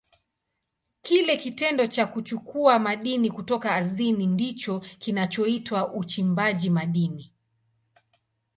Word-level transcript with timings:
Kile 1.01 1.37
kitendo 1.37 1.87
cha 1.87 2.05
kuchukua 2.07 2.79
madini 2.79 3.31
kutoka 3.31 3.75
ardhini 3.75 4.25
ndicho 4.27 4.79
kinachoitwa 4.79 5.93
uchimbaji 5.93 6.69
madini. 6.69 7.31